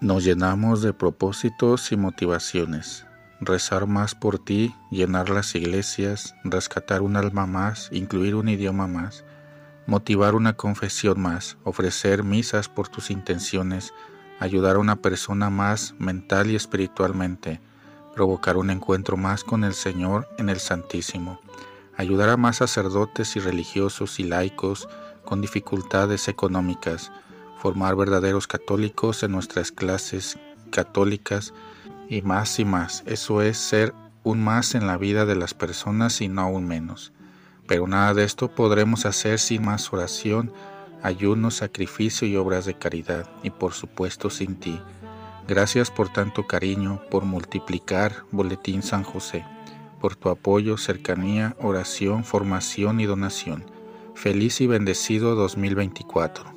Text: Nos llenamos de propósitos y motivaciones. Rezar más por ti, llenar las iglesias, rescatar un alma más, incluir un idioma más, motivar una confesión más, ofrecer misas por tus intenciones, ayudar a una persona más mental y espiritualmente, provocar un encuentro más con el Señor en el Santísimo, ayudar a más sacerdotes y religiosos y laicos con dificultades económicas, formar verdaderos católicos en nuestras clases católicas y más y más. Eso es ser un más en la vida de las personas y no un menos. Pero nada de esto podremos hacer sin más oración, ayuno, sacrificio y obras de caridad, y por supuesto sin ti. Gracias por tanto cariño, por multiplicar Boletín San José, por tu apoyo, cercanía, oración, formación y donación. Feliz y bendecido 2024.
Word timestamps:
Nos 0.00 0.24
llenamos 0.24 0.82
de 0.82 0.92
propósitos 0.92 1.90
y 1.90 1.96
motivaciones. 1.96 3.06
Rezar 3.40 3.86
más 3.86 4.14
por 4.14 4.38
ti, 4.38 4.74
llenar 4.90 5.30
las 5.30 5.54
iglesias, 5.54 6.34
rescatar 6.44 7.02
un 7.02 7.16
alma 7.16 7.46
más, 7.46 7.88
incluir 7.92 8.34
un 8.34 8.48
idioma 8.48 8.86
más, 8.86 9.24
motivar 9.86 10.34
una 10.34 10.54
confesión 10.54 11.20
más, 11.20 11.56
ofrecer 11.64 12.22
misas 12.22 12.68
por 12.68 12.88
tus 12.88 13.10
intenciones, 13.10 13.92
ayudar 14.40 14.76
a 14.76 14.80
una 14.80 14.96
persona 14.96 15.50
más 15.50 15.94
mental 15.98 16.50
y 16.50 16.56
espiritualmente, 16.56 17.60
provocar 18.14 18.56
un 18.56 18.70
encuentro 18.70 19.16
más 19.16 19.44
con 19.44 19.64
el 19.64 19.74
Señor 19.74 20.28
en 20.38 20.48
el 20.48 20.58
Santísimo, 20.58 21.40
ayudar 21.96 22.28
a 22.28 22.36
más 22.36 22.56
sacerdotes 22.56 23.36
y 23.36 23.40
religiosos 23.40 24.20
y 24.20 24.24
laicos 24.24 24.88
con 25.24 25.40
dificultades 25.40 26.28
económicas, 26.28 27.10
formar 27.64 27.96
verdaderos 27.96 28.46
católicos 28.46 29.22
en 29.22 29.32
nuestras 29.32 29.72
clases 29.72 30.38
católicas 30.70 31.54
y 32.10 32.20
más 32.20 32.58
y 32.58 32.66
más. 32.66 33.02
Eso 33.06 33.40
es 33.40 33.56
ser 33.56 33.94
un 34.22 34.44
más 34.44 34.74
en 34.74 34.86
la 34.86 34.98
vida 34.98 35.24
de 35.24 35.34
las 35.34 35.54
personas 35.54 36.20
y 36.20 36.28
no 36.28 36.46
un 36.50 36.66
menos. 36.66 37.14
Pero 37.66 37.86
nada 37.86 38.12
de 38.12 38.24
esto 38.24 38.54
podremos 38.54 39.06
hacer 39.06 39.38
sin 39.38 39.64
más 39.64 39.90
oración, 39.94 40.52
ayuno, 41.02 41.50
sacrificio 41.50 42.28
y 42.28 42.36
obras 42.36 42.66
de 42.66 42.74
caridad, 42.74 43.30
y 43.42 43.48
por 43.48 43.72
supuesto 43.72 44.28
sin 44.28 44.56
ti. 44.56 44.78
Gracias 45.48 45.90
por 45.90 46.10
tanto 46.10 46.46
cariño, 46.46 47.00
por 47.10 47.24
multiplicar 47.24 48.24
Boletín 48.30 48.82
San 48.82 49.04
José, 49.04 49.42
por 50.02 50.16
tu 50.16 50.28
apoyo, 50.28 50.76
cercanía, 50.76 51.56
oración, 51.58 52.24
formación 52.24 53.00
y 53.00 53.06
donación. 53.06 53.64
Feliz 54.14 54.60
y 54.60 54.66
bendecido 54.66 55.34
2024. 55.34 56.53